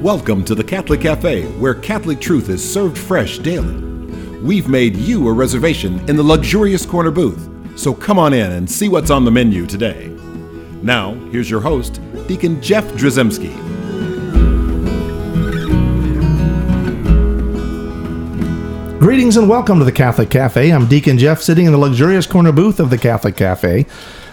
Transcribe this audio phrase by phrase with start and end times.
[0.00, 3.74] Welcome to the Catholic Cafe, where Catholic truth is served fresh daily.
[4.38, 7.46] We've made you a reservation in the luxurious corner booth,
[7.78, 10.08] so come on in and see what's on the menu today.
[10.80, 13.54] Now, here's your host, Deacon Jeff Drzymski.
[18.98, 20.72] Greetings and welcome to the Catholic Cafe.
[20.72, 23.84] I'm Deacon Jeff, sitting in the luxurious corner booth of the Catholic Cafe.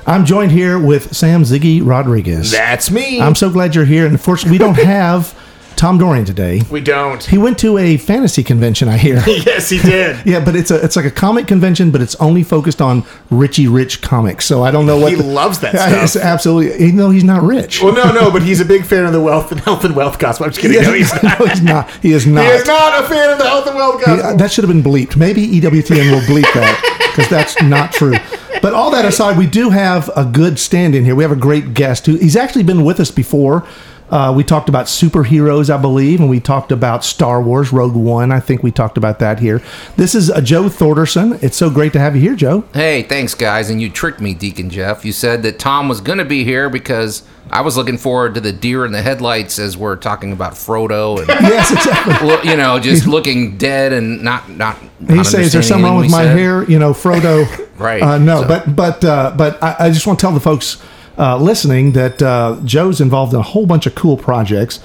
[0.05, 2.51] I'm joined here with Sam Ziggy Rodriguez.
[2.51, 3.19] That's me.
[3.19, 4.05] I'm so glad you're here.
[4.05, 5.37] And unfortunately, we don't have
[5.77, 6.61] Tom Dorian today.
[6.71, 7.23] we don't.
[7.23, 9.23] He went to a fantasy convention, I hear.
[9.27, 10.17] yes, he did.
[10.25, 13.67] Yeah, but it's a it's like a comic convention, but it's only focused on Richie
[13.67, 14.45] Rich comics.
[14.45, 15.75] So I don't know what He the- loves that
[16.09, 16.23] stuff.
[16.23, 17.81] absolutely, even though he's not rich.
[17.81, 20.19] Well, no, no, but he's a big fan of the wealth and health and wealth
[20.19, 20.45] gospel.
[20.45, 20.81] I'm just kidding.
[20.81, 21.39] No, he's not.
[21.39, 21.91] No, he's not.
[22.01, 22.43] He is not.
[22.45, 24.31] He is not a fan of the health and wealth gospel.
[24.31, 25.15] Yeah, that should have been bleeped.
[25.15, 28.15] Maybe EWTN will bleep that because that's not true.
[28.61, 31.13] But all that aside, we do have a good stand in here.
[31.15, 33.65] We have a great guest who he's actually been with us before.
[34.09, 38.31] Uh, we talked about superheroes, I believe, and we talked about Star Wars Rogue One.
[38.31, 39.61] I think we talked about that here.
[39.97, 41.37] This is uh, Joe Thorderson.
[41.41, 42.63] It's so great to have you here, Joe.
[42.73, 43.69] Hey, thanks, guys.
[43.69, 45.03] And you tricked me, Deacon Jeff.
[45.03, 48.41] You said that Tom was going to be here because I was looking forward to
[48.41, 52.13] the deer in the headlights as we're talking about Frodo and, Yes, exactly.
[52.27, 54.77] well, you know, just looking dead and not not.
[55.05, 57.45] He says, "Is there something wrong with my said." hair?" You know, Frodo.
[57.77, 58.01] Right.
[58.01, 60.81] Uh, no, So- but but uh, but I, I just want to tell the folks
[61.17, 64.79] uh, listening that uh, Joe's involved in a whole bunch of cool projects.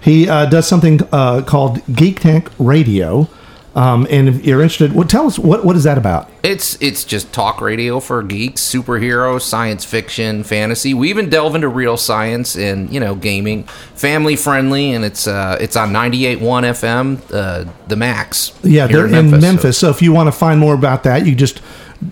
[0.00, 3.28] He uh, does something uh, called Geek Tank Radio.
[3.74, 6.30] Um, and if you're interested, well, tell us what what is that about?
[6.42, 10.94] It's it's just talk radio for geeks, superheroes, science fiction, fantasy.
[10.94, 13.64] We even delve into real science and you know gaming,
[13.94, 18.52] family friendly, and it's uh it's on 98.1 FM, uh, the Max.
[18.62, 19.76] Yeah, they're in Memphis.
[19.76, 19.90] so- So.
[19.90, 21.60] if you want to find more about that, you just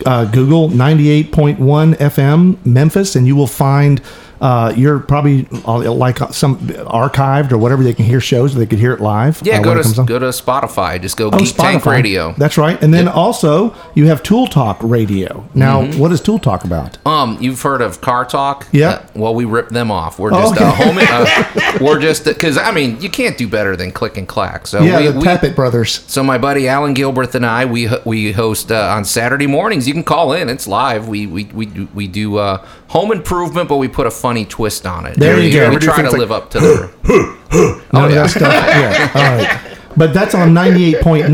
[0.07, 4.01] uh, Google 98.1 FM Memphis, and you will find.
[4.41, 8.55] Uh, you're probably uh, like some archived or whatever they can hear shows.
[8.55, 9.41] They could hear it live.
[9.45, 11.01] yeah, uh, go when it comes to go to Spotify.
[11.01, 11.91] Just go Oh, Geek Tank Spotify.
[11.93, 12.33] Radio.
[12.37, 12.81] That's right.
[12.83, 15.49] And then also you have Tool Talk Radio.
[15.55, 15.99] Now, Mm-hmm.
[15.99, 16.99] what is Tool Talk about?
[17.07, 18.67] Um, you've heard of Car Talk?
[18.73, 18.89] Yeah.
[18.91, 20.19] Uh, well, we ripped them off.
[20.19, 20.65] We're Oh, just okay.
[20.65, 20.99] uh, home.
[21.05, 24.67] Uh, we're just because I mean you can't do better than click and clack.
[24.67, 26.05] So yeah, we, the Tappet Brothers.
[26.07, 29.87] So my buddy Alan Gilbert and I we we host uh, on Saturday mornings.
[29.87, 31.09] You can call in; it's live.
[31.09, 34.87] We we we do, we do uh, home improvement, but we put a funny twist
[34.87, 35.19] on it.
[35.19, 35.69] There you go.
[35.69, 36.95] We try to like, live up to the.
[37.55, 38.23] Of yeah.
[38.23, 38.53] that stuff.
[38.53, 39.11] Yeah.
[39.15, 39.79] All right.
[39.97, 41.29] But that's on 98.9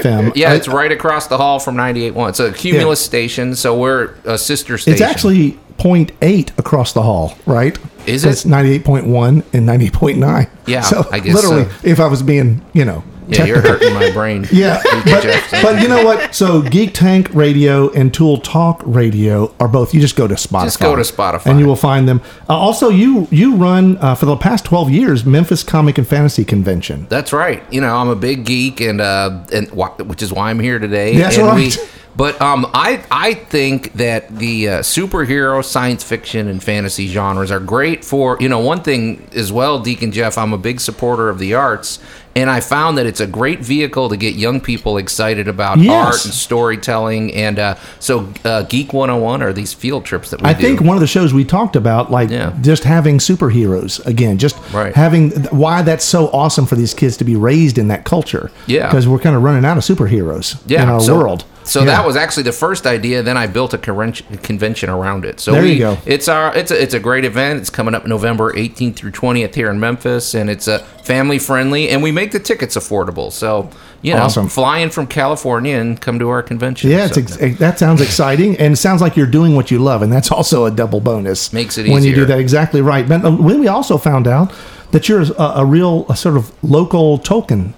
[0.00, 0.32] FM.
[0.34, 2.28] Yeah, Uh, it's right across the hall from 98.1.
[2.30, 4.94] It's a Cumulus station, so we're a sister station.
[4.94, 7.78] It's actually 0.8 across the hall, right?
[8.06, 8.32] Is So it?
[8.32, 10.48] It's 98.1 and 90.9.
[10.66, 11.70] Yeah, So I guess literally, so.
[11.82, 13.04] if I was being, you know.
[13.28, 14.46] Yeah, you're hurting my brain.
[14.52, 15.24] Yeah, but,
[15.62, 16.34] but you know what?
[16.34, 19.92] So Geek Tank Radio and Tool Talk Radio are both.
[19.92, 20.64] You just go to Spotify.
[20.64, 21.46] Just go to Spotify.
[21.46, 22.20] and you will find them.
[22.48, 26.44] Uh, also, you you run uh, for the past twelve years Memphis Comic and Fantasy
[26.44, 27.06] Convention.
[27.08, 27.62] That's right.
[27.72, 30.78] You know, I'm a big geek, and uh, and wh- which is why I'm here
[30.78, 31.16] today.
[31.16, 31.76] That's and right.
[32.16, 37.60] But um, I I think that the uh, superhero, science fiction, and fantasy genres are
[37.60, 39.78] great for you know one thing as well.
[39.80, 41.98] Deacon Jeff, I'm a big supporter of the arts,
[42.34, 46.06] and I found that it's a great vehicle to get young people excited about Yes.
[46.06, 47.34] art and storytelling.
[47.34, 50.62] And uh, so, uh, Geek 101 are these field trips that we I do.
[50.62, 52.52] think one of the shows we talked about, like Yeah.
[52.60, 54.94] just having superheroes again, just Right.
[54.94, 58.50] having why that's so awesome for these kids to be raised in that culture.
[58.66, 58.86] Yeah.
[58.86, 61.44] because we're kind of running out of superheroes yeah, in our so, world.
[61.66, 61.86] So Yeah.
[61.86, 63.22] that was actually the first idea.
[63.22, 65.40] Then I built a convention, around it.
[65.40, 65.98] So There we, you go.
[66.06, 67.60] It's our it's a, it's a great event.
[67.60, 71.88] It's coming up November 18th through 20th here in Memphis, and it's a family friendly,
[71.90, 73.32] and we make the tickets affordable.
[73.32, 73.68] So
[74.02, 74.48] you know, Awesome.
[74.48, 76.90] fly in from California and come to our convention.
[76.90, 80.02] Yeah, So- ex- that sounds exciting, and it sounds like you're doing what you love,
[80.02, 81.52] and that's also a double bonus.
[81.52, 83.08] Makes it when you do that exactly right.
[83.08, 84.52] But uh, when we also found out
[84.92, 87.72] that you're a, a real a sort of local Tolkien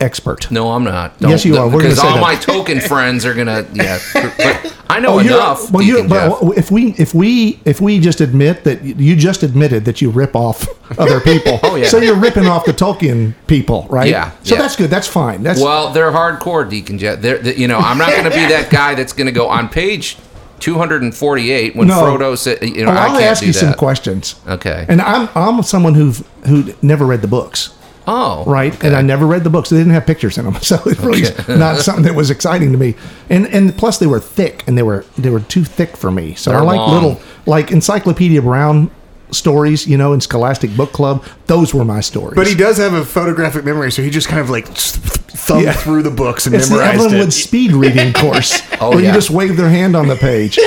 [0.00, 0.50] expert.
[0.50, 1.14] no, I'm not.
[1.20, 1.66] Yes, you are.
[1.66, 2.20] We're gonna because say all that.
[2.20, 3.66] my Tolkien friends are gonna.
[3.72, 5.70] Yeah, but I know oh, you're- enough.
[5.70, 6.40] Well, you, Deacon Jeff.
[6.40, 10.10] but if we if we if we just admit that you just admitted that you
[10.10, 10.66] rip off
[10.98, 11.86] other people, Oh, yeah.
[11.86, 14.08] so you're ripping off the Tolkien people, right?
[14.08, 14.62] Yeah, So yeah.
[14.62, 14.90] that's good.
[14.90, 15.42] That's fine.
[15.42, 17.20] That's Well, they're hardcore, Deacon Jeff.
[17.20, 19.46] They're, they- you know, I'm not going to be that guy that's going to go
[19.48, 20.16] on page
[20.60, 21.94] 248 when No.
[22.02, 23.58] Frodo said, you know, Oh, I I'll can't ask do you that.
[23.58, 24.36] some questions.
[24.46, 24.86] Okay.
[24.88, 26.12] And I'm I'm someone who
[26.46, 27.74] who never read the books.
[28.06, 28.74] Oh, right?
[28.74, 28.86] okay.
[28.88, 31.22] And I never read the books; they didn't have pictures in them, so it really
[31.22, 32.94] is not something that was exciting to me.
[33.28, 36.34] And and plus, they were thick, and they were they were too thick for me.
[36.34, 36.92] So They're I like long.
[36.94, 38.90] little like Encyclopedia Brown
[39.32, 41.24] stories, you know, in Scholastic Book Club.
[41.46, 42.34] Those were my stories.
[42.34, 45.72] But he does have a photographic memory, so he just kind of like thumbed Yeah.
[45.72, 47.18] through the books and it's the Evelyn it.
[47.18, 50.58] Wood speed reading course, Oh, where you just wave their hand on the page.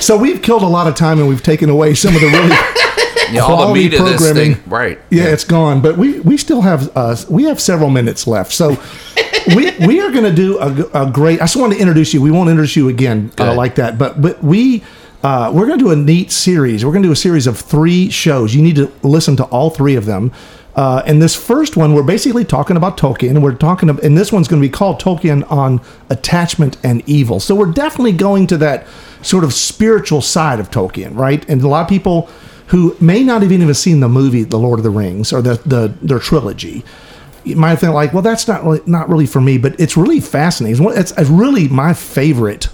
[0.00, 2.50] So we've killed a lot of time, and we've taken away some of the really
[3.32, 4.98] Yeah, all the meat of this thing, right?
[5.10, 5.80] Yeah, it's gone.
[5.80, 8.52] But we we still have uh, we have several minutes left.
[8.52, 8.80] So
[9.54, 11.40] we we are going to do a, a great.
[11.40, 12.22] I just want to introduce you.
[12.22, 13.98] We won't introduce you again uh, like that.
[13.98, 14.82] But but we.
[15.22, 16.84] Uh, we're going to do a neat series.
[16.84, 18.54] We're going to do a series of three shows.
[18.54, 20.32] You need to listen to all three of them.
[20.76, 23.40] Uh, and this first one, we're basically talking about Tolkien.
[23.40, 25.80] We're talking, about, and this one's going to be called Tolkien on
[26.10, 27.40] attachment and evil.
[27.40, 28.86] So we're definitely going to that
[29.22, 31.48] sort of spiritual side of Tolkien, right?
[31.48, 32.28] And a lot of people
[32.68, 35.54] who may not even have seen the movie The Lord of the Rings or the,
[35.66, 36.84] the their trilogy
[37.44, 40.20] you might think like, well, that's not really, not really for me, but it's really
[40.20, 40.82] fascinating.
[40.92, 42.68] It's, it's really my favorite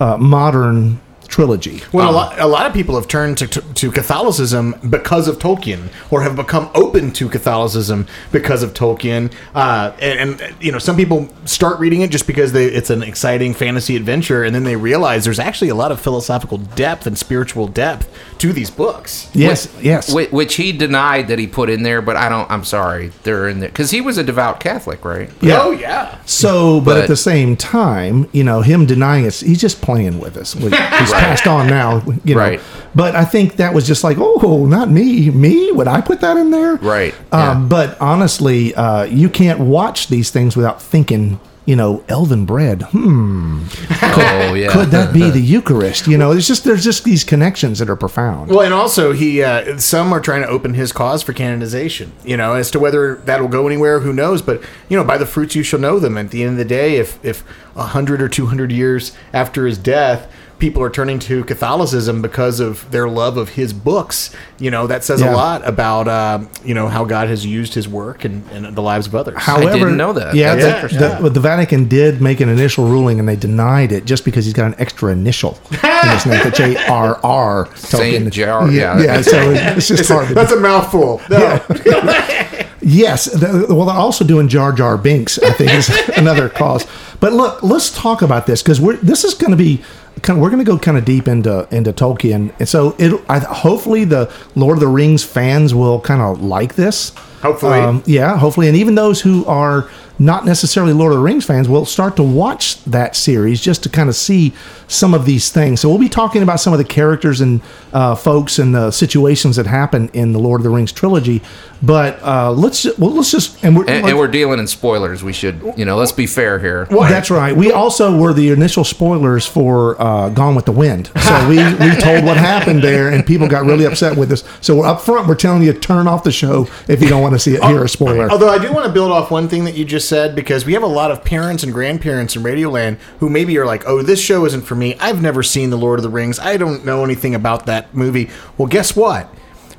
[0.00, 1.82] uh, modern trilogy.
[1.92, 5.38] Well, a, lot, a lot of people have turned to, to, to Catholicism because of
[5.38, 9.32] Tolkien, or have become open to Catholicism because of Tolkien.
[9.54, 13.02] Uh, and, and you know, some people start reading it just because they, it's an
[13.02, 17.16] exciting fantasy adventure, and then they realize there's actually a lot of philosophical depth and
[17.16, 18.08] spiritual depth
[18.38, 19.30] to these books.
[19.34, 20.12] Yes, yes.
[20.12, 22.50] Which, which he denied that he put in there, but I don't.
[22.50, 25.30] I'm sorry, they're in there because he was a devout Catholic, right?
[25.40, 25.60] Yeah.
[25.62, 26.18] Oh yeah.
[26.24, 30.36] So, but, at the same time, you know, him denying it, he's just playing with
[30.36, 30.56] us.
[30.56, 32.40] We- He's passed on now, you know.
[32.40, 32.60] Right.
[32.94, 35.30] But I think that was just like, oh, not me.
[35.30, 35.70] Me?
[35.72, 36.76] Would I put that in there?
[36.76, 37.66] Right, Um, yeah.
[37.68, 42.82] But honestly, uh, you can't watch these things without thinking, you know, elven bread.
[42.82, 43.64] Hmm.
[44.20, 44.72] Oh yeah.
[44.72, 46.06] Could that be the Eucharist?
[46.08, 48.50] You know, it's just there's just these connections that are profound.
[48.50, 52.10] Well, and also he, uh, some are trying to open his cause for canonization.
[52.24, 54.42] You know, as to whether that will go anywhere, who knows?
[54.42, 56.16] But you know, by the fruits you shall know them.
[56.18, 57.44] At the end of the day, if if
[57.76, 62.60] a hundred or two hundred years after his death, people are turning to Catholicism because
[62.60, 65.32] of their love of his books, you know, that says Yeah.
[65.32, 68.82] a lot about uh, you know how God has used his work and, and the
[68.82, 69.36] lives of others.
[69.38, 70.34] However, didn't know that.
[70.34, 71.22] Yeah, That's the, interesting.
[71.24, 74.54] the, the Vatican did make an initial ruling, and they denied it just because he's
[74.54, 77.74] got an extra initial in his name, the J R R.
[77.76, 79.04] Saint Jar- Yeah, yeah.
[79.04, 79.20] yeah.
[79.22, 80.28] So it's just It's hard.
[80.28, 81.20] To that's a mouthful.
[81.30, 81.64] No.
[82.80, 83.24] Yes.
[83.26, 85.38] The, well, they're also doing Jar Jar Binks.
[85.38, 86.86] I think is another cause.
[87.20, 89.82] But look, let's talk about this because we're this is going to be
[90.22, 93.20] kind of we're going to go kind of deep into into Tolkien, and so it.
[93.28, 97.10] I, hopefully, the Lord of the Rings fans will kind of like this.
[97.42, 97.78] Hopefully.
[97.78, 98.36] Um, yeah.
[98.36, 99.88] Hopefully, and even those who are
[100.18, 103.88] not necessarily Lord of the Rings fans will start to watch that series just to
[103.88, 104.52] kind of see
[104.88, 105.80] some of these things.
[105.80, 107.60] So we'll be talking about some of the characters and
[107.92, 111.42] uh, folks and the situations that happen in the Lord of the Rings trilogy.
[111.80, 115.22] But uh, let's well, let's just and we're, And, and we're dealing in spoilers.
[115.22, 116.88] We should, you know, let's be fair here.
[116.90, 117.56] Well, that's right.
[117.56, 121.12] We also were the initial spoilers for uh, Gone with the Wind.
[121.22, 124.42] So we, we told what happened there, and people got really upset with us.
[124.60, 127.34] So up front, we're telling you to turn off the show if you don't want
[127.34, 128.28] to see it, hear a spoiler.
[128.28, 130.72] Although I do want to build off one thing that you just said because we
[130.72, 134.20] have a lot of parents and grandparents in Radioland who maybe are like, "Oh, this
[134.20, 134.96] show isn't for me.
[134.98, 136.40] I've never seen The Lord of the Rings.
[136.40, 139.32] I don't know anything about that movie." Well, guess what?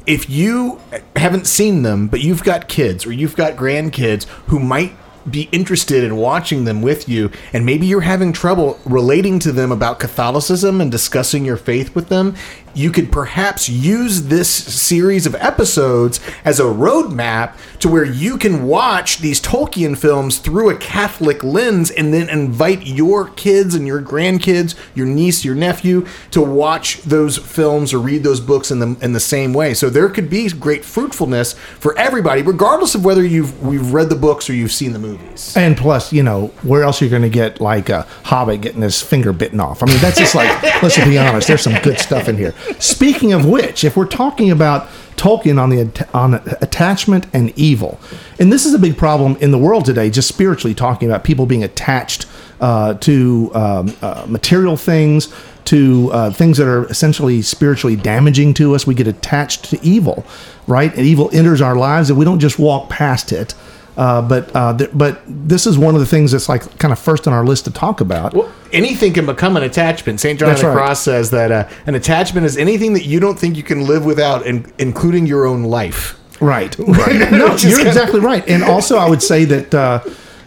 [0.05, 0.79] If you
[1.15, 4.93] haven't seen them, but you've got kids or you've got grandkids who might
[5.29, 9.71] be interested in watching them with you, and maybe you're having trouble relating to them
[9.71, 12.35] about Catholicism and discussing your faith with them,
[12.79, 18.65] you could perhaps use this series of episodes as a roadmap to where you can
[18.65, 24.01] watch these Tolkien films through a Catholic lens and then invite your kids and your
[24.01, 28.97] grandkids, your niece, your nephew to watch those films or read those books in the
[29.01, 29.73] in the same way.
[29.73, 34.15] So there could be great fruitfulness for everybody, regardless of whether you've we've read the
[34.15, 35.55] books or you've seen the movies.
[35.55, 38.81] And plus, you know, where else are you going to get like a hobbit getting
[38.81, 39.83] his finger bitten off?
[39.83, 42.53] I mean, that's just like, let's be honest, there's some good stuff in here.
[42.77, 47.99] Speaking of which, if we're talking about Tolkien on the on attachment and evil,
[48.39, 51.45] and this is a big problem in the world today, just spiritually talking about people
[51.45, 52.25] being attached
[52.61, 55.33] uh, to um, uh, material things,
[55.65, 58.87] to uh, things that are essentially spiritually damaging to us.
[58.87, 60.25] We get attached to evil,
[60.67, 60.93] right?
[60.95, 63.53] And evil enters our lives, and we don't just walk past it.
[63.99, 66.97] Uh, but uh, th- but this is one of the things that's like kind of
[66.97, 68.33] first on our list to talk about.
[68.33, 70.21] Well, anything can become an attachment.
[70.21, 70.39] St.
[70.39, 70.73] John of the right.
[70.73, 74.05] Cross says that uh, an attachment is anything that you don't think you can live
[74.05, 76.17] without, in, including your own life.
[76.39, 76.79] Right.
[76.87, 77.29] right.
[77.31, 78.47] no, you're exactly right.
[78.47, 80.01] And also, I would say that uh,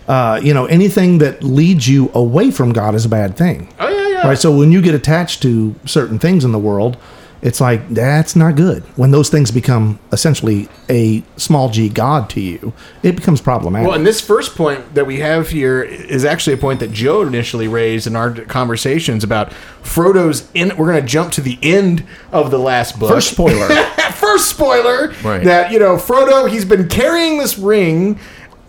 [0.08, 3.68] uh, you know anything that leads you away from God is a bad thing.
[3.78, 4.28] Oh yeah, yeah.
[4.28, 4.38] Right.
[4.38, 6.96] So when you get attached to certain things in the world,
[7.42, 8.84] it's like that's not good.
[8.96, 12.72] When those things become essentially a small g god to you,
[13.02, 13.88] it becomes problematic.
[13.88, 17.22] Well, and this first point that we have here is actually a point that Joe
[17.22, 19.50] initially raised in our conversations about
[19.82, 20.68] Frodo's in.
[20.76, 23.10] We're going to jump to the end of the last book.
[23.10, 23.68] First spoiler.
[24.14, 25.42] first spoiler Right.
[25.44, 28.20] that you know Frodo he's been carrying this ring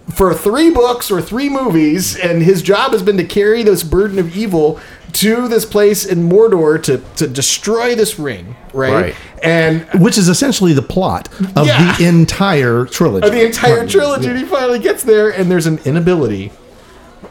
[0.09, 4.19] for three books or three movies and his job has been to carry this burden
[4.19, 4.79] of evil
[5.13, 8.93] to this place in Mordor to to destroy this ring, right?
[8.93, 9.15] Right.
[9.43, 11.95] And which is essentially the plot of Yeah.
[11.97, 13.27] the entire trilogy.
[13.27, 16.51] of the entire trilogy, and he finally gets there, and there's an inability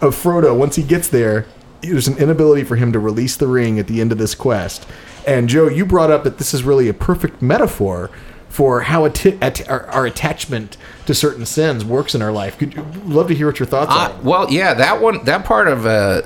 [0.00, 1.46] of Frodo once he gets there.
[1.80, 4.86] There's an inability for him to release the ring at the end of this quest.
[5.26, 8.10] And Joe, you brought up that this is really a perfect metaphor
[8.48, 12.56] for how atti- at- our, our attachment to certain sins works in our life.
[12.58, 14.14] Could you love to hear what your thoughts I, are?
[14.22, 16.22] well, yeah, that one, that part of uh,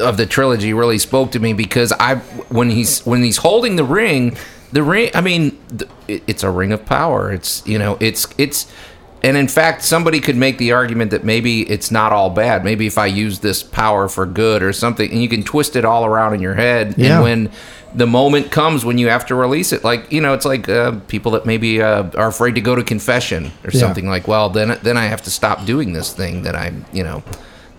[0.00, 2.16] of the trilogy really spoke to me because I,
[2.48, 4.36] when he's when he's holding the ring,
[4.72, 5.10] the ring.
[5.14, 5.58] I mean,
[6.08, 7.30] it's a ring of power.
[7.32, 8.66] It's you know, it's it's,
[9.22, 12.64] and in fact, somebody could make the argument that maybe it's not all bad.
[12.64, 15.84] Maybe if I use this power for good or something, and you can twist it
[15.84, 17.14] all around in your head, Yeah.
[17.16, 17.50] and when
[17.92, 20.92] the moment comes when you have to release it like you know it's like uh,
[21.08, 23.80] people that maybe uh, are afraid to go to confession or Yeah.
[23.80, 27.02] something like well then then i have to stop doing this thing that I'm, you
[27.02, 27.24] know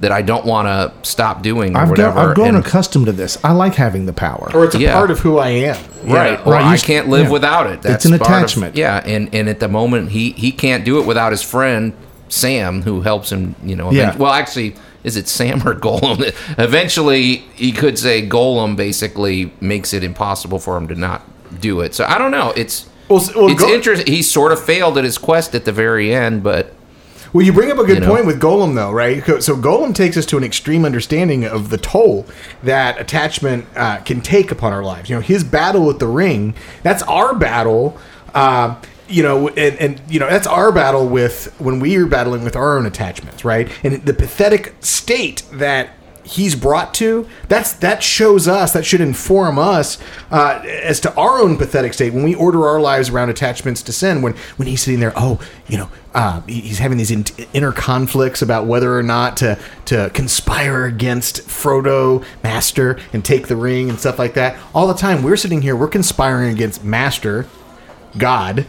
[0.02, 3.06] that i don't want to stop doing or I've, whatever got, I've grown and- accustomed
[3.06, 3.38] to this.
[3.44, 4.52] I like having the power.
[4.54, 4.94] Or it's a Yeah.
[4.94, 5.78] part of who I am.
[6.04, 6.44] right Yeah.
[6.46, 7.32] or Right, i can't live yeah.
[7.32, 8.76] without it that's an part of- attachment.
[8.76, 11.94] yeah and and at the moment he he can't do it without his friend
[12.30, 14.16] sam who helps him you know Yeah.
[14.18, 16.22] well actually is it Sam or Gollum?
[16.60, 21.24] Eventually, he could say Gollum basically makes it impossible for him to not
[21.60, 21.96] do it.
[21.96, 22.54] So I don't know.
[22.56, 24.14] It's Well, well, it's Go- interesting.
[24.14, 26.72] He sort of failed at his quest at the very end, but
[27.34, 28.10] Well, you bring up a good You know?
[28.10, 29.24] point with Gollum, though, right?
[29.42, 32.26] So Gollum takes us to an extreme understanding of the toll
[32.62, 35.10] that attachment uh, can take upon our lives.
[35.10, 37.98] You know, his battle with the ring, that's our battle.
[38.34, 38.76] Uh,
[39.08, 42.56] you know, and, and you know that's our battle with when we are battling with
[42.56, 43.70] our own attachments, right?
[43.84, 45.92] And the pathetic state that
[46.24, 49.98] he's brought to that's that shows us that should inform us
[50.30, 53.92] uh, as to our own pathetic state when we order our lives around attachments to
[53.92, 54.22] sin.
[54.22, 58.42] When when he's sitting there oh you know uh, he's having these in- inner conflicts
[58.42, 64.00] about whether or not to to conspire against Frodo Master and take the ring and
[64.00, 64.58] stuff like that.
[64.74, 67.48] All the time we're sitting here we're conspiring against Master
[68.18, 68.66] God.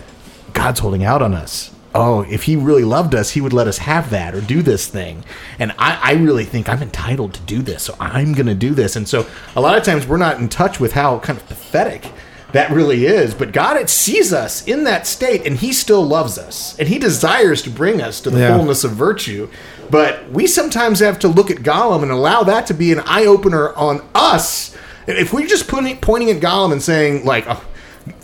[0.53, 1.71] God's holding out on us.
[1.95, 4.87] Oh, if he really loved us, he would let us have that or do this
[4.87, 5.25] thing.
[5.59, 8.75] And I, I really think I'm entitled to do this, so I'm going to do
[8.75, 8.97] this.
[8.97, 12.11] And so a lot of times we're not in touch with how kind of pathetic
[12.53, 13.35] that really is.
[13.35, 16.79] But God it sees us in that state, and he still loves us.
[16.79, 18.57] And he desires to bring us to the Yeah.
[18.57, 19.49] fullness of virtue.
[19.91, 23.27] But we sometimes have to look at Gollum and allow that to be an eye
[23.27, 24.75] opener on us.
[25.07, 27.63] If we're just pointing, pointing at Gollum and saying, like, oh,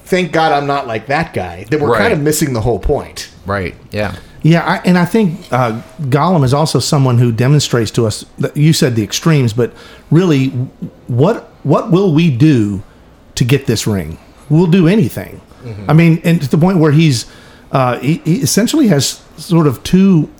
[0.04, 2.00] thank God I'm not like that guy, then we're Right.
[2.00, 3.28] kind of missing the whole point.
[3.46, 8.06] right, yeah, Yeah, I, and I think uh, Gollum is also someone who demonstrates to
[8.06, 8.24] us.
[8.38, 9.72] That you said the extremes, but
[10.10, 10.48] really,
[11.08, 12.82] what what will we do
[13.34, 14.16] to get this ring?
[14.48, 15.40] We'll do anything.
[15.88, 17.26] I mean, and to the point where he's
[17.72, 20.30] uh, he, he essentially has sort of two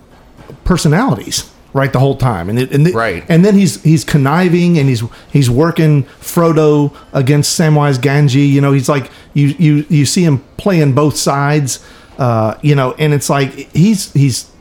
[0.63, 3.23] personalities, right, the whole time, and it, and the- Right.
[3.29, 8.49] and then he's he's conniving and he's he's working Frodo against Samwise Gamgee.
[8.49, 11.83] You know, he's like you you you see him playing both sides.
[12.17, 14.51] Uh, you know, and it's like he's he's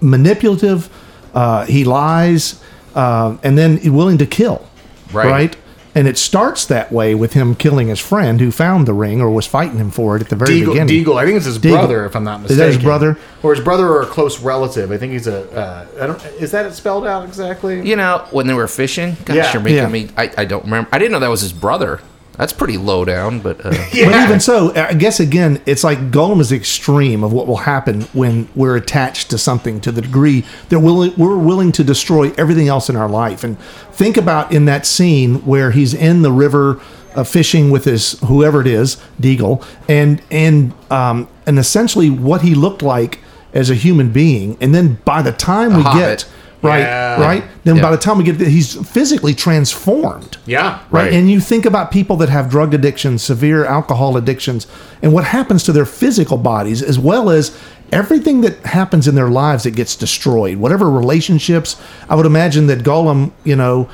[0.00, 0.88] manipulative.
[1.34, 2.62] Uh, he lies,
[2.94, 4.66] uh, and then willing to kill.
[5.12, 5.56] Right.
[5.94, 9.30] And it starts that way with him killing his friend who found the ring or
[9.30, 11.04] was fighting him for it at the very Déagol, beginning.
[11.04, 11.72] Déagol, I think it's his Déagol.
[11.72, 12.62] brother, if I'm not mistaken.
[12.62, 12.88] Is mistaken.
[12.88, 13.18] that his brother?
[13.42, 14.90] or his brother, or a close relative?
[14.90, 15.50] I think he's a.
[15.52, 16.24] Uh, I don't.
[16.40, 17.86] Is that it spelled out exactly?
[17.86, 19.18] you know when they were fishing.
[19.26, 19.52] Gosh, Yeah.
[19.52, 19.88] you're making Yeah.
[19.88, 20.08] me.
[20.16, 20.88] I, I don't remember.
[20.92, 22.00] I didn't know that was his brother.
[22.36, 26.40] That's pretty low down, but uh, But even so, I guess again, it's like Gollum
[26.40, 30.80] is extreme of what will happen when we're attached to something to the degree that
[30.80, 33.44] willing, we're willing to destroy everything else in our life.
[33.44, 33.58] And
[33.92, 36.80] think about in that scene where he's in the river
[37.14, 42.54] uh, fishing with his whoever it is, Déagol, and and um, and essentially what he
[42.54, 43.20] looked like
[43.52, 44.56] as a human being.
[44.60, 46.00] And then by the time we hobbit.
[46.00, 46.28] get
[46.62, 47.20] right, Yeah.
[47.20, 47.82] right, then Yeah.
[47.82, 50.78] by the time we get there, he's physically transformed Yeah.
[50.90, 51.04] right?
[51.04, 51.12] Right.
[51.12, 54.66] And you think about people that have drug addictions, severe alcohol addictions,
[55.02, 57.50] and what happens to their physical bodies, as well as
[57.90, 60.56] everything that happens in their lives that gets destroyed.
[60.58, 61.76] Whatever relationships,
[62.08, 63.88] I would imagine that Gollum, you know,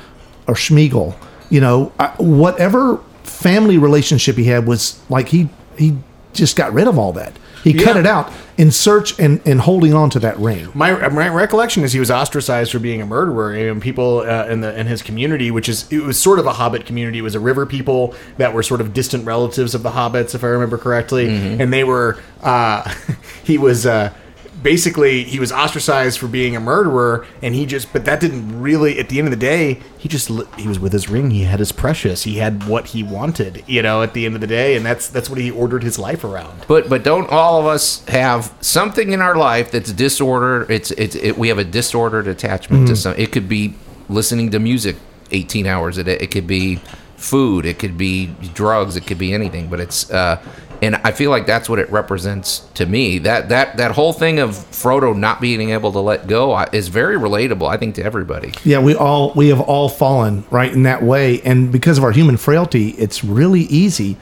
[0.47, 1.15] or Sméagol,
[1.49, 5.95] you know, whatever family relationship he had was like he he
[6.33, 7.33] just got rid of all that.
[7.63, 10.69] He cut it out in search and, and holding on to that ring.
[10.73, 14.61] My, my recollection is he was ostracized for being a murderer, and people uh, in
[14.61, 17.19] the in his community, which is it was sort of a Hobbit community.
[17.19, 20.43] It was a river people that were sort of distant relatives of the Hobbits, if
[20.43, 21.27] I remember correctly,
[21.61, 22.19] and they were.
[22.41, 22.93] Uh,
[23.43, 23.85] he was.
[23.85, 24.13] Uh,
[24.61, 27.93] Basically, he was ostracized for being a murderer, and he just.
[27.93, 28.99] But that didn't really.
[28.99, 30.29] At the end of the day, he just.
[30.57, 31.31] He was with his ring.
[31.31, 32.23] He had his precious.
[32.23, 33.63] He had what he wanted.
[33.67, 35.97] You know, at the end of the day, and that's that's what he ordered his
[35.97, 36.65] life around.
[36.67, 40.69] But but don't all of us have something in our life that's disordered?
[40.69, 42.93] It's it's it, we have a disordered attachment Mm-hmm.
[42.93, 43.15] to some.
[43.17, 43.75] It could be
[44.09, 44.95] listening to music
[45.31, 46.17] 18 hours a day.
[46.19, 46.81] It could be
[47.15, 47.65] food.
[47.65, 48.95] It could be drugs.
[48.95, 49.67] It could be anything.
[49.69, 50.41] But it's uh,
[50.81, 53.19] and I feel like that's what it represents to me.
[53.19, 57.17] That that that whole thing of Frodo not being able to let go is very
[57.17, 57.67] relatable.
[57.69, 58.53] I think to everybody.
[58.63, 62.11] Yeah, we all we have all fallen right in that way, and because of our
[62.11, 64.17] human frailty, it's really easy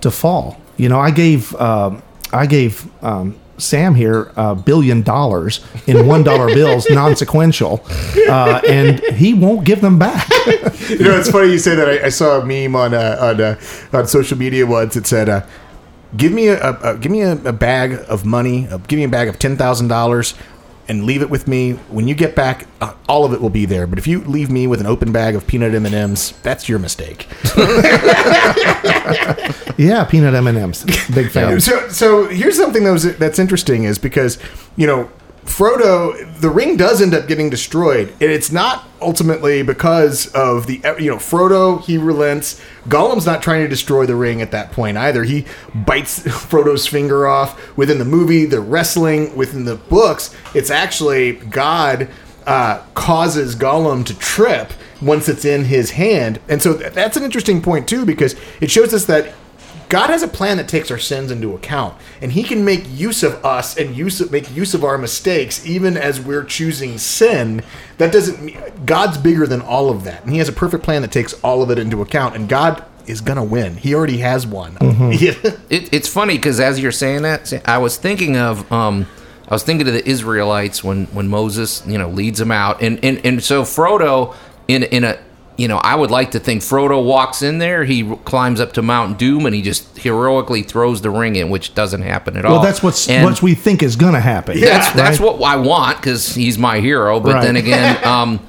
[0.00, 0.60] to fall.
[0.76, 2.02] You know, I gave um,
[2.32, 7.84] I gave um, Sam here a billion dollars in one dollar bills, non-sequential,
[8.28, 10.28] uh, and he won't give them back.
[10.88, 11.88] You know, it's funny you say that.
[11.88, 13.60] I, I saw a meme on uh, on uh,
[13.92, 14.96] on social media once.
[14.96, 15.46] It said, uh,
[16.16, 18.66] "Give me a, a, give me a, a bag of money.
[18.68, 20.34] Uh, give me a bag of ten thousand dollars."
[20.88, 21.74] And leave it with me.
[21.90, 23.86] When you get back, uh, all of it will be there.
[23.86, 26.68] But if you leave me with an open bag of peanut M and M's, that's
[26.68, 27.28] your mistake.
[29.78, 31.60] yeah, peanut M and M's, big fan.
[31.60, 34.38] So, so here's something that was, that's interesting is because
[34.76, 35.08] you know
[35.44, 40.80] Frodo, the ring does end up getting destroyed, and it's not ultimately because of the
[41.00, 41.82] you know Frodo.
[41.82, 42.60] He relents.
[42.88, 45.24] Gollum's not trying to destroy the ring at that point either.
[45.24, 47.76] He bites Frodo's finger off.
[47.76, 49.34] Within the movie, the wrestling.
[49.36, 52.08] Within the books, it's actually God
[52.46, 57.60] uh, causes Gollum to trip once it's in his hand, and so that's an interesting
[57.60, 59.34] point too because it shows us that
[59.92, 63.22] God has a plan that takes our sins into account, and He can make use
[63.22, 67.62] of us and use of, make use of our mistakes, even as we're choosing sin.
[67.98, 71.02] That doesn't mean God's bigger than all of that, and He has a perfect plan
[71.02, 72.34] that takes all of it into account.
[72.36, 73.76] And God is gonna win.
[73.76, 74.78] He already has one.
[75.68, 79.06] It, it's funny because as you're saying that, I was thinking of um,
[79.46, 82.98] I was thinking of the Israelites when when Moses you know leads them out, and
[83.04, 84.34] and and so Frodo
[84.68, 85.18] in in a
[85.62, 88.82] you know I would like to think Frodo walks in there, he climbs up to
[88.82, 92.54] Mount Doom, and he just heroically throws the ring in, which doesn't happen at all.
[92.54, 94.60] Well, that's what's And- what we think is going to happen.
[94.60, 95.38] that's that's right?
[95.38, 97.20] what I want because he's my hero.
[97.20, 97.44] But Right.
[97.44, 98.40] then again, um,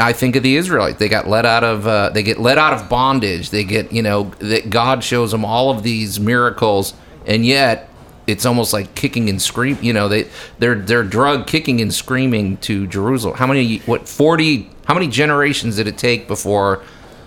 [0.00, 0.98] I think of the Israelites.
[0.98, 3.50] They got let out of uh, they get let out of bondage.
[3.50, 6.94] They get you know that God shows them all of these miracles,
[7.26, 7.88] and yet
[8.26, 9.78] it's almost like kicking and scream.
[9.80, 10.28] You know they
[10.58, 13.36] they're they're drug kicking and screaming to Jerusalem.
[13.36, 14.70] How many what forty?
[14.86, 16.82] How many generations did it take before?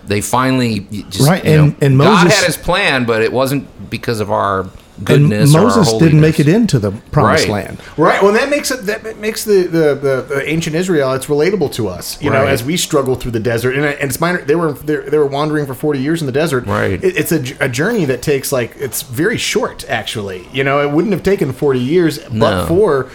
[0.06, 3.32] They finally just Right, you know, and- and God Moses- had his plan, but it
[3.32, 4.70] wasn't because of our And
[5.04, 5.54] goodness.
[5.54, 7.66] or our Moses didn't make it into the promised Right.
[7.66, 7.80] land.
[7.96, 8.22] Right.
[8.22, 11.88] Well, that makes it that makes the, the, the, the ancient Israel it's relatable to
[11.88, 12.20] us.
[12.22, 14.42] You know, as we struggle through the desert, and, and it's minor.
[14.42, 16.66] They were they, they were wandering for forty years in the desert.
[16.66, 17.02] Right.
[17.02, 19.88] It, it's a journey that takes like it's very short.
[19.88, 22.30] Actually, you know, it wouldn't have taken forty years, but
[22.62, 22.66] No.
[22.66, 23.10] for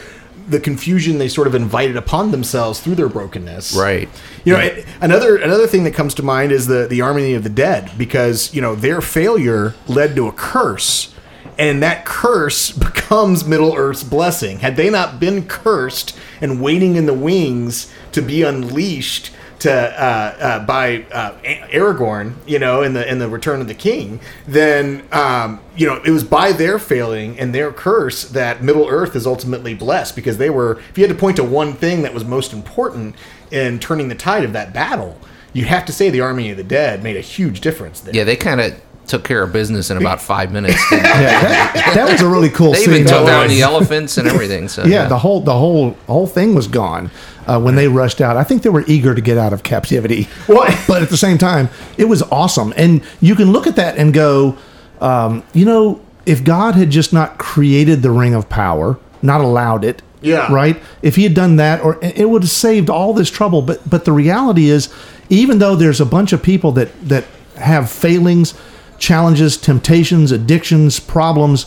[0.48, 3.76] the confusion they sort of invited upon themselves through their brokenness.
[3.76, 4.08] Right.
[4.44, 7.42] You know, it, another another thing that comes to mind is the the army of
[7.44, 11.15] the dead because you know their failure led to a curse,
[11.58, 12.72] and that curse
[13.06, 14.60] becomes Middle Earth's blessing.
[14.60, 20.36] Had they not been cursed and waiting in the wings to be unleashed to uh,
[20.40, 25.04] uh, by uh, Aragorn, you know, in the in the Return of the King, then
[25.12, 29.26] um, you know it was by their failing and their curse that Middle Earth is
[29.26, 30.80] ultimately blessed because they were.
[30.90, 33.16] If you had to point to one thing that was most important
[33.50, 35.18] in turning the tide of that battle,
[35.54, 38.14] you have to say the Army of the Dead made a huge difference there.
[38.14, 40.82] Yeah, they kind of took care of business in about five minutes.
[40.92, 42.94] Yeah, that, that was a really cool they scene.
[42.96, 44.68] even took down the elephants and everything.
[44.68, 47.10] So yeah, the whole the whole whole thing was gone
[47.48, 48.38] uh, when they rushed out.
[48.38, 50.28] I think they were eager to get out of captivity.
[50.48, 53.98] Well- but at the same time, it was awesome, and you can look at that
[53.98, 54.58] and go,
[55.02, 59.84] um, you know, if God had just not created the Ring of Power, not allowed
[59.84, 60.02] it.
[60.22, 60.52] Yeah.
[60.52, 60.82] Right.
[61.04, 63.62] If he had done that, or it would have saved all this trouble.
[63.62, 64.92] But but the reality is,
[65.30, 67.26] even though there's a bunch of people that that
[67.58, 68.56] have failings,
[69.00, 71.66] challenges, temptations, addictions, problems,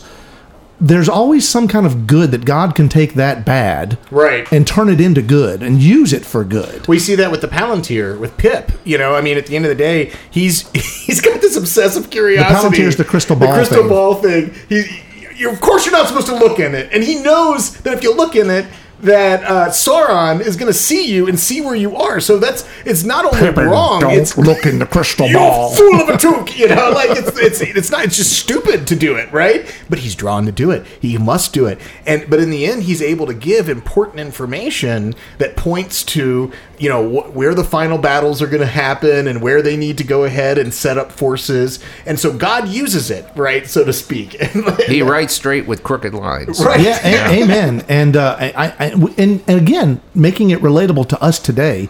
[0.81, 4.49] there's always some kind of good that God can take that bad Right.
[4.51, 6.87] and turn it into good and use it for good.
[6.87, 8.71] We see that with the Palantir, with Pip.
[8.85, 10.69] You know, I mean, at the end of the day, he's
[11.05, 12.77] he's got this obsessive curiosity.
[12.81, 13.49] Palantir's the crystal ball.
[13.49, 13.89] The crystal thing.
[13.89, 14.53] ball thing.
[14.69, 15.01] He,
[15.35, 18.01] you, of course, you're not supposed to look in it, and he knows that if
[18.03, 18.65] you look in it,
[19.01, 22.19] that uh, Sauron is going to see you and see where you are.
[22.19, 24.01] So that's it's not only wrong.
[24.01, 25.75] Don't it's look in the crystal you ball.
[25.75, 28.95] fool of a took, you know, like it's it's it's not it's just stupid to
[28.95, 29.65] do it, right?
[29.89, 30.85] But he's drawn to do it.
[30.99, 35.15] He must do it, and but in the end, he's able to give important information
[35.37, 39.41] that points to you know wh- where the final battles are going to happen and
[39.41, 43.25] where they need to go ahead and set up forces, and so God uses it,
[43.35, 44.41] right, so to speak.
[44.87, 46.63] he writes straight with crooked lines.
[46.63, 46.79] Right.
[46.79, 47.85] Yeah, a- amen.
[47.89, 48.85] And uh, I, I,
[49.17, 51.89] and and again, making it relatable to us today,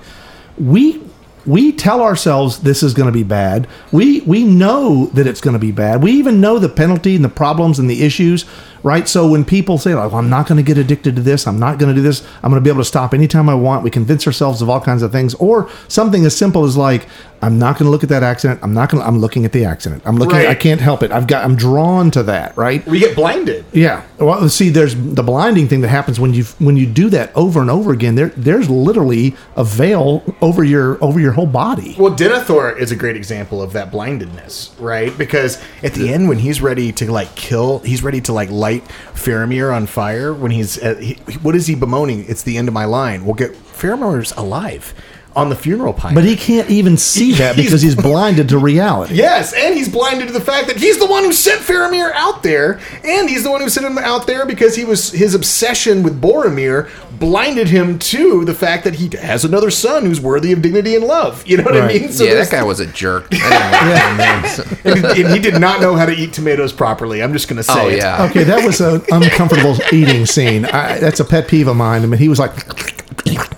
[0.58, 1.02] we
[1.46, 3.68] we tell ourselves this is going to be bad.
[3.92, 6.04] We we know that it's going to be bad.
[6.04, 8.46] We even know the penalty and the problems and the issues
[8.84, 9.08] right?
[9.08, 11.60] So when people say, like, well, I'm not going to get addicted to this, I'm
[11.60, 13.84] not going to do this, I'm going to be able to stop anytime I want,
[13.84, 15.34] we convince ourselves of all kinds of things.
[15.36, 17.08] Or something as simple as, like,
[17.42, 18.60] I'm not going to look at that accident.
[18.62, 20.04] I'm not going to, I'm looking at the accident.
[20.06, 20.48] I'm looking, Right.
[20.48, 21.12] I can't help it.
[21.12, 22.86] I've got, I'm drawn to that, right?
[22.86, 23.66] We get blinded.
[23.72, 24.04] Yeah.
[24.18, 27.62] Well, see, there's the blinding thing that happens when you when you do that over
[27.62, 28.16] and over again.
[28.16, 31.96] There, there's literally a veil over your over your whole body.
[31.98, 35.18] Well, Denethor is a great example of that blindedness, right?
[35.18, 38.69] Because at the end, when he's ready to like kill, he's ready to like light
[38.78, 40.34] Faramir on fire.
[40.34, 42.26] When he's, uh, he, what is he bemoaning?
[42.28, 43.26] It's the end of my line.
[43.26, 44.94] We'll get Faramir's alive
[45.36, 46.14] on the funeral pyre.
[46.14, 49.16] But he can't even see that because he's blinded to reality.
[49.16, 52.44] Yes, and he's blinded to the fact that he's the one who sent Faramir out
[52.44, 56.04] there, and he's the one who sent him out there because he was his obsession
[56.04, 60.62] with Boromir blinded him to the fact that he has another son who's worthy of
[60.62, 61.46] dignity and love.
[61.48, 61.84] You know what Right.
[61.96, 62.12] I mean?
[62.12, 63.28] So yeah, that guy was a jerk.
[63.32, 64.98] I didn't like him, man.
[64.98, 67.22] and, and he did not know how to eat tomatoes properly.
[67.22, 67.98] I'm just going to say Oh it.
[67.98, 68.26] yeah.
[68.30, 70.66] Okay, that was an uncomfortable eating scene.
[70.66, 72.04] I, that's a pet peeve of mine.
[72.04, 73.09] I mean, he was like,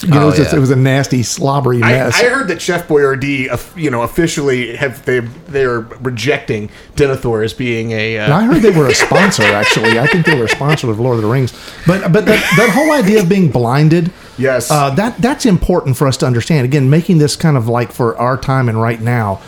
[0.03, 0.57] you know, it, was Oh, just- yeah.
[0.57, 2.15] it was a nasty, slobbery mess.
[2.21, 7.91] I heard that Chef Boyardee, you know, officially have they they're rejecting Denethor as being
[7.91, 8.19] a.
[8.19, 9.43] Uh, I heard they were a sponsor.
[9.43, 11.51] Actually, I think they were a sponsor of Lord of the Rings.
[11.87, 14.69] But but that, that whole idea of being blinded, Yes.
[14.71, 16.65] uh, that that's important for us to understand.
[16.65, 19.41] Again, making this kind of like for our time and right now.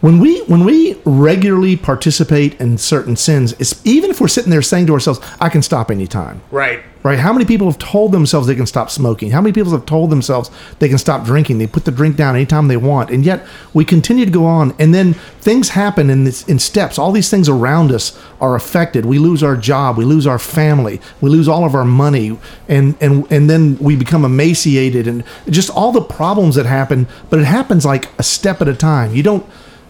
[0.00, 4.62] When we when we regularly participate in certain sins, it's, even if we're sitting there
[4.62, 6.80] saying to ourselves, "I can stop anytime," right.
[7.02, 7.18] right?
[7.18, 9.30] How many people have told themselves they can stop smoking?
[9.30, 11.58] How many people have told themselves they can stop drinking?
[11.58, 14.74] They put the drink down anytime they want, and yet we continue to go on.
[14.78, 16.98] And then things happen in this, in steps.
[16.98, 19.06] All these things around us are affected.
[19.06, 22.94] We lose our job, we lose our family, we lose all of our money, and
[23.00, 27.08] and and then we become emaciated, and just all the problems that happen.
[27.30, 29.14] But it happens like a step at a time.
[29.14, 29.46] You don't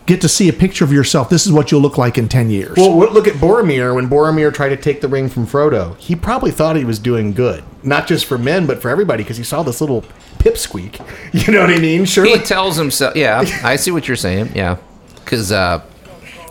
[0.06, 1.28] get to see a picture of yourself.
[1.28, 2.76] This is what you'll look like in ten years.
[2.76, 3.94] Well, look at Boromir.
[3.94, 7.32] When Boromir tried to take the ring from Frodo, he probably thought he was doing
[7.32, 10.02] good, not just for men, but for everybody, because he saw this little
[10.38, 11.00] pipsqueak.
[11.46, 12.04] You know what I mean?
[12.06, 12.24] Sure.
[12.24, 12.44] He Surely.
[12.44, 14.76] tells himself, yeah, I see what you're saying, yeah,
[15.16, 15.82] because uh,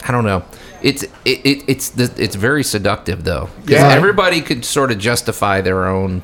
[0.07, 0.43] I don't know,
[0.83, 1.09] it's it,
[1.45, 3.87] it it's it's very seductive though, 'Cause Yeah.
[3.89, 6.21] everybody could sort of justify their own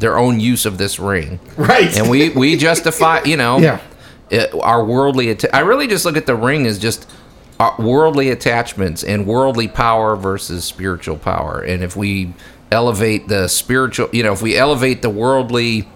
[0.00, 1.94] their own use of this ring, Right.
[1.96, 3.78] And we we justify, you know, Yeah.
[4.30, 5.30] It, our worldly.
[5.30, 7.08] Atta- I really just look at the ring as just
[7.58, 12.32] our worldly attachments and worldly power versus spiritual power, and if we
[12.72, 15.88] elevate the spiritual, you know, if we elevate the worldly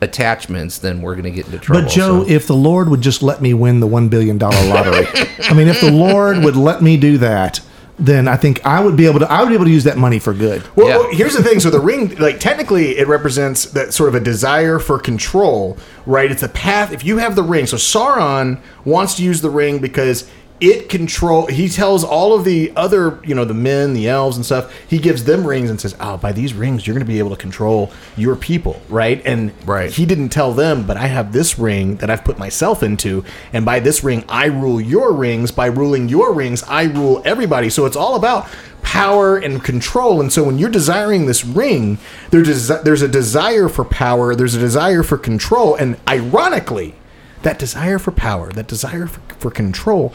[0.00, 1.82] attachments, then we're going to get into trouble.
[1.82, 2.28] But Joe, so.
[2.28, 5.06] if the Lord would just let me win the one billion dollar lottery,
[5.44, 7.60] I mean, if the Lord would let me do that,
[7.98, 9.30] then I think I would be able to.
[9.30, 10.62] I would be able to use that money for good.
[10.74, 10.96] Well, Yeah.
[10.98, 11.60] well, here's the thing.
[11.60, 16.30] So the ring, like technically, it represents that sort of a desire for control, right?
[16.30, 16.92] It's a path.
[16.92, 20.28] If you have the ring, so Sauron wants to use the ring because
[20.60, 21.46] it control.
[21.46, 24.72] He tells all of the other, you know, the men, the elves, and stuff.
[24.88, 27.30] He gives them rings and says, "Oh, by these rings, you're going to be able
[27.30, 29.90] to control your people, right?" And Right.
[29.90, 33.64] he didn't tell them, but I have this ring that I've put myself into, and
[33.64, 35.50] by this ring, I rule your rings.
[35.50, 37.68] By ruling your rings, I rule everybody.
[37.68, 38.46] So it's all about
[38.82, 40.20] power and control.
[40.20, 41.98] And so when you're desiring this ring,
[42.30, 46.94] there's a, there's a desire for power, there's a desire for control, and ironically,
[47.42, 50.14] that desire for power, that desire for, for control,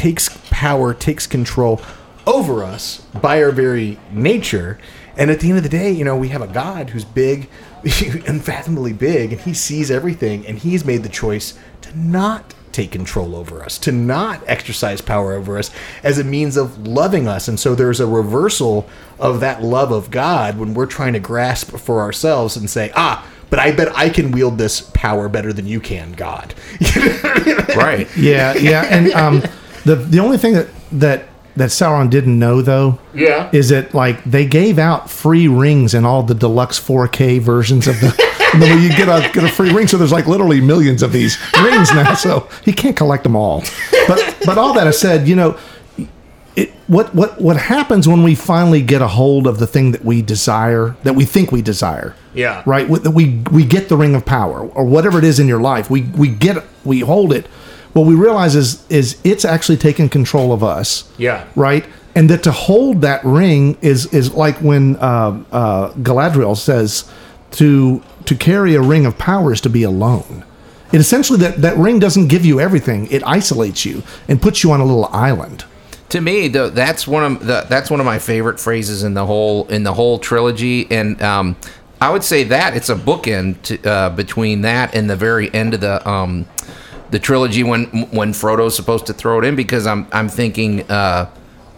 [0.00, 1.78] takes power, takes control
[2.26, 4.78] over us by our very nature.
[5.14, 7.50] And at the end of the day, you know, we have a God who's big,
[8.26, 13.36] unfathomably big, and he sees everything, and he's made the choice to not take control
[13.36, 15.70] over us, to not exercise power over us
[16.02, 17.46] as a means of loving us.
[17.46, 21.72] And so there's a reversal of that love of God when we're trying to grasp
[21.72, 25.66] for ourselves and say, ah, but I bet I can wield this power better than
[25.66, 26.54] you can, God.
[27.76, 28.08] right.
[28.16, 29.42] Yeah, yeah, and um,
[29.84, 31.24] the the only thing that that
[31.56, 33.48] that Sauron didn't know though, Yeah.
[33.52, 38.00] is that like they gave out free rings in all the deluxe 4K versions of
[38.00, 38.14] the.
[38.52, 41.12] and then you get a get a free ring, so there's like literally millions of
[41.12, 42.14] these rings now.
[42.14, 43.62] So he can't collect them all.
[44.08, 45.58] But but all that I said, you know,
[46.90, 50.22] what what what happens when we finally get a hold of the thing that we
[50.22, 52.16] desire, that we think we desire?
[52.34, 52.64] Yeah.
[52.66, 52.88] Right.
[52.88, 55.88] We we, we get the ring of power or whatever it is in your life.
[55.88, 57.46] We we get it, we hold it.
[57.92, 61.08] What we realize is is it's actually taking control of us.
[61.16, 61.46] Yeah.
[61.54, 61.86] Right.
[62.16, 67.08] And that to hold that ring is is like when uh, uh, Galadriel says
[67.52, 70.44] to to carry a ring of power is to be alone.
[70.92, 73.06] It essentially that that ring doesn't give you everything.
[73.12, 75.66] It isolates you and puts you on a little island.
[76.10, 79.24] To me though that's one of the that's one of my favorite phrases in the
[79.24, 81.56] whole in the whole trilogy and um
[82.00, 85.74] i would say that it's a bookend to, uh, between that and the very end
[85.74, 86.46] of the um
[87.10, 91.28] the trilogy when when frodo's supposed to throw it in because i'm i'm thinking uh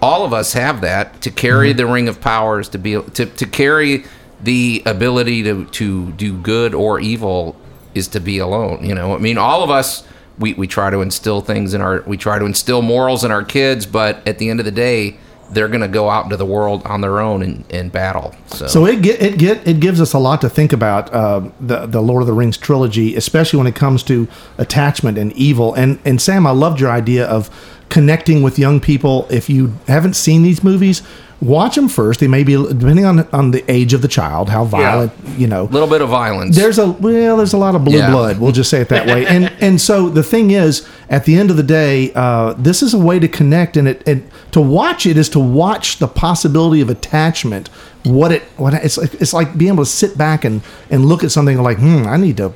[0.01, 3.47] all of us have that to carry the ring of powers to be to, to
[3.47, 4.05] carry
[4.43, 7.57] the ability to to do good or evil
[7.95, 8.85] is to be alone.
[8.85, 10.07] You know, I mean, all of us
[10.39, 13.45] we, we try to instill things in our we try to instill morals in our
[13.45, 15.17] kids, but at the end of the day,
[15.51, 18.35] they're going to go out into the world on their own and, and battle.
[18.47, 21.51] So, So it get, it get it gives us a lot to think about uh,
[21.61, 25.75] the the Lord of the Rings trilogy, especially when it comes to attachment and evil.
[25.75, 27.51] And and Sam, I loved your idea of
[27.89, 29.27] connecting with young people.
[29.31, 31.03] If you haven't seen these movies,
[31.43, 32.21] watch them first.
[32.21, 35.65] They may be depending on on the age of the child, how violent you know.
[35.65, 36.57] a little bit of violence.
[36.57, 38.11] There's a well, there's a lot of blue Yeah.
[38.11, 38.39] blood.
[38.39, 39.27] We'll just say it that way.
[39.27, 42.95] And and so the thing is, at the end of the day, uh, this is
[42.95, 46.81] a way to connect, and it and to watch it is to watch the possibility
[46.81, 47.69] of attachment.
[48.05, 51.23] What it what it's like, it's like being able to sit back and and look
[51.25, 52.53] at something like, hmm, I need to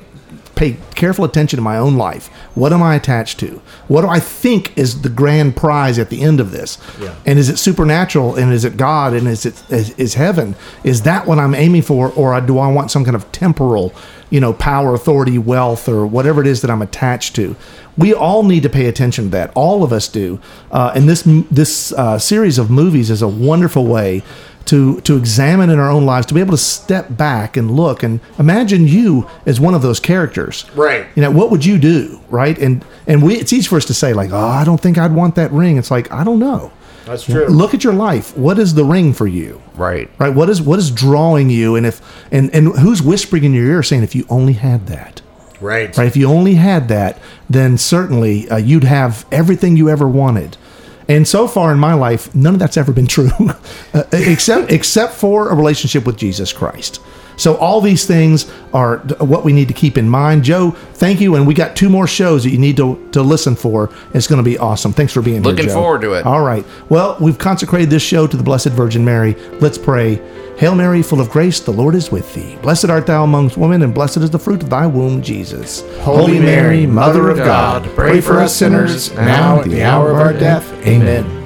[0.57, 2.27] pay careful attention to my own life.
[2.55, 3.61] What am I attached to?
[3.87, 6.77] What do I think is the grand prize at the end of this?
[6.99, 7.15] Yeah.
[7.25, 8.35] And is it supernatural?
[8.35, 9.13] And is it God?
[9.13, 10.55] And is it is, is heaven?
[10.83, 13.93] Is that what I'm aiming for, or do I want some kind of temporal,
[14.31, 17.55] you know, power, authority, wealth, or whatever it is that I'm attached to?
[17.95, 19.51] We all need to pay attention to that.
[19.55, 20.39] All of us do.
[20.71, 24.23] Uh, and this this uh, series of movies is a wonderful way
[24.67, 28.03] to to examine in our own lives to be able to step back and look
[28.03, 30.65] and imagine you as one of those characters.
[30.75, 31.07] Right.
[31.15, 32.57] you know what would you do right?
[32.57, 35.13] And and we it's easy for us to say like oh i don't think i'd
[35.13, 35.77] want that ring.
[35.77, 36.71] It's like i don't know.
[37.05, 37.47] That's true.
[37.47, 38.35] look at your life.
[38.37, 39.61] What is the ring for you?
[39.75, 40.11] Right.
[40.19, 40.33] right?
[40.35, 41.75] What is what is drawing you?
[41.75, 42.01] And if
[42.33, 45.21] and and who's whispering in your ear saying if you only had that.
[45.61, 45.97] Right.
[45.97, 46.05] right?
[46.05, 47.17] If you only had that
[47.49, 50.57] then certainly uh, you'd have everything you ever wanted
[51.07, 53.29] and so far in my life none of that's ever been true
[53.93, 57.01] uh, except except for a relationship with jesus christ
[57.37, 61.35] so all these things are what we need to keep in mind joe thank you
[61.35, 64.43] and we got two more shows that you need to, to listen for it's going
[64.43, 65.81] to be awesome thanks for being Looking here Joe.
[65.81, 66.25] forward to it.
[66.25, 70.21] all right well we've consecrated this show to the blessed virgin mary let's pray
[70.57, 72.57] Hail Mary, full of grace, the Lord is with thee.
[72.63, 75.83] Blessed art thou amongst women, and blessed is the fruit of thy womb, Jesus.
[75.99, 80.33] Holy Mary, Mother of God, pray for us sinners, now at the hour of our
[80.33, 80.67] death.
[80.87, 81.37] Amen.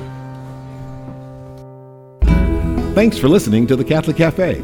[2.95, 4.63] Thanks for listening to the Catholic Cafe.